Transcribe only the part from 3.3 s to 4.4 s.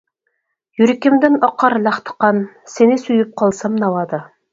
قالسام ناۋادا.